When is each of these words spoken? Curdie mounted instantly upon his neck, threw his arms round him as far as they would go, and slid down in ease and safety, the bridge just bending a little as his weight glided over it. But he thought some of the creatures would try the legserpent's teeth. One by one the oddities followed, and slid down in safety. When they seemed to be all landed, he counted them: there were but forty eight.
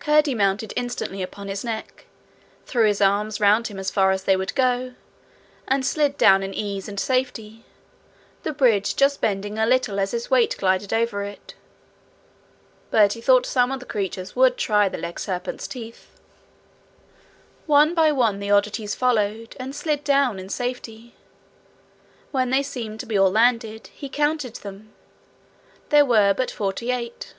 Curdie 0.00 0.34
mounted 0.34 0.72
instantly 0.74 1.22
upon 1.22 1.46
his 1.46 1.62
neck, 1.62 2.06
threw 2.66 2.88
his 2.88 3.00
arms 3.00 3.38
round 3.38 3.68
him 3.68 3.78
as 3.78 3.88
far 3.88 4.10
as 4.10 4.24
they 4.24 4.34
would 4.36 4.52
go, 4.56 4.94
and 5.68 5.86
slid 5.86 6.18
down 6.18 6.42
in 6.42 6.52
ease 6.52 6.88
and 6.88 6.98
safety, 6.98 7.64
the 8.42 8.52
bridge 8.52 8.96
just 8.96 9.20
bending 9.20 9.60
a 9.60 9.66
little 9.66 10.00
as 10.00 10.10
his 10.10 10.28
weight 10.28 10.56
glided 10.58 10.92
over 10.92 11.22
it. 11.22 11.54
But 12.90 13.12
he 13.12 13.20
thought 13.20 13.46
some 13.46 13.70
of 13.70 13.78
the 13.78 13.86
creatures 13.86 14.34
would 14.34 14.56
try 14.56 14.88
the 14.88 14.98
legserpent's 14.98 15.68
teeth. 15.68 16.20
One 17.66 17.94
by 17.94 18.10
one 18.10 18.40
the 18.40 18.50
oddities 18.50 18.96
followed, 18.96 19.54
and 19.60 19.72
slid 19.72 20.02
down 20.02 20.40
in 20.40 20.48
safety. 20.48 21.14
When 22.32 22.50
they 22.50 22.64
seemed 22.64 22.98
to 22.98 23.06
be 23.06 23.16
all 23.16 23.30
landed, 23.30 23.86
he 23.94 24.08
counted 24.08 24.56
them: 24.56 24.92
there 25.90 26.04
were 26.04 26.34
but 26.34 26.50
forty 26.50 26.90
eight. 26.90 27.34